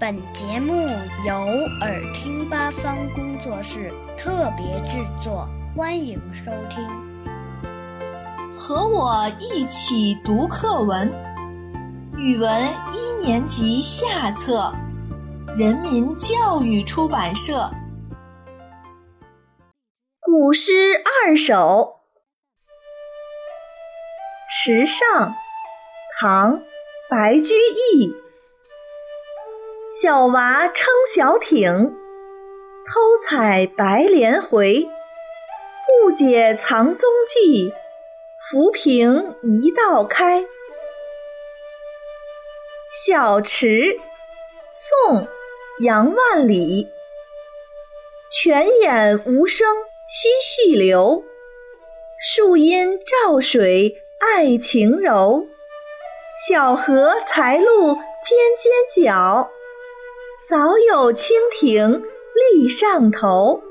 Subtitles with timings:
[0.00, 0.88] 本节目
[1.26, 1.34] 由
[1.82, 6.82] 耳听八方工作室特别制作，欢迎收听。
[8.58, 11.12] 和我一起读课文，
[12.16, 12.50] 语文
[12.94, 14.72] 一年级下册，
[15.54, 17.70] 人民教育出版社。
[20.18, 20.72] 古诗
[21.26, 22.00] 二首，
[24.64, 25.06] 《池上》
[26.18, 26.54] 唐·
[27.10, 27.52] 白居
[27.92, 28.14] 易。
[29.92, 31.92] 小娃撑小艇，
[32.86, 34.86] 偷采白莲回。
[36.04, 37.74] 误解藏踪迹，
[38.38, 40.46] 浮萍一道开。
[43.04, 43.98] 小池，
[44.70, 45.22] 宋·
[45.82, 46.86] 杨万里。
[48.30, 49.66] 泉眼无声
[50.06, 51.24] 惜细流，
[52.20, 55.48] 树阴照水爱晴柔。
[56.46, 59.50] 小荷才露尖尖角。
[60.50, 62.02] 早有蜻蜓
[62.34, 63.62] 立上头。